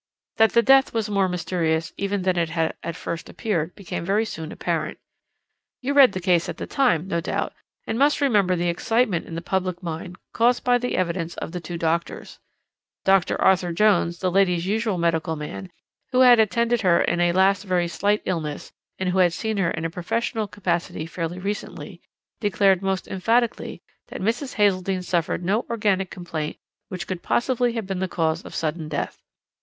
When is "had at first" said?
2.49-3.29